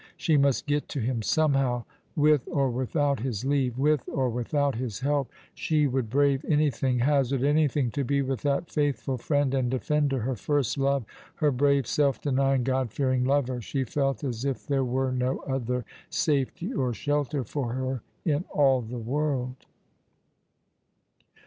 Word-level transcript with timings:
She 0.17 0.35
must 0.35 0.65
get 0.65 0.89
to 0.89 0.99
him 0.99 1.21
somehow, 1.21 1.83
with 2.15 2.47
or 2.51 2.71
without 2.71 3.19
his 3.19 3.45
leave— 3.45 3.77
with 3.77 4.09
or 4.09 4.31
without 4.31 4.73
his 4.73 5.01
help. 5.01 5.31
She 5.53 5.85
would 5.85 6.05
56 6.05 6.15
All 6.15 6.19
along 6.19 6.29
the 6.31 6.31
River. 6.31 6.41
brave 6.49 6.59
anything, 6.59 6.99
hazard 7.05 7.43
anything 7.43 7.91
to 7.91 8.03
be 8.03 8.21
with 8.23 8.41
that 8.41 8.71
faithful 8.71 9.19
friend 9.19 9.53
and 9.53 9.69
defender— 9.69 10.17
her 10.21 10.35
first 10.35 10.79
love— 10.79 11.05
her 11.35 11.51
brave, 11.51 11.85
self 11.85 12.19
denying, 12.19 12.63
God 12.63 12.91
fearing 12.91 13.25
lover. 13.25 13.61
She 13.61 13.83
felt 13.83 14.23
as 14.23 14.43
if 14.43 14.65
there 14.65 14.83
were 14.83 15.11
no 15.11 15.37
other 15.41 15.85
safety 16.09 16.73
or 16.73 16.95
shelter 16.95 17.43
for 17.43 17.73
her 17.73 18.01
in 18.25 18.43
all 18.51 18.81
the 18.81 18.97
world. 18.97 19.55